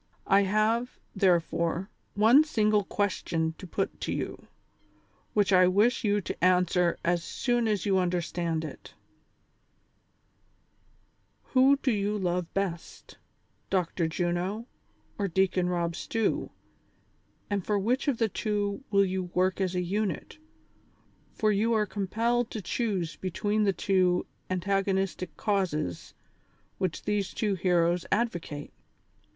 [0.25, 4.47] I have, therefore, one single question to put to you,
[5.35, 8.95] which I wish you to answer as soon as you understand it:—
[11.53, 13.19] Who do you love best,
[13.69, 14.07] Dr.
[14.07, 14.65] Juno
[15.19, 16.49] or Deacon Rob Stew,
[17.47, 20.39] and for which of the two will you work as a unit,
[21.31, 26.15] for you are compelled to choose be tween the two antagonistic causes
[26.79, 28.73] which these two heroes advocate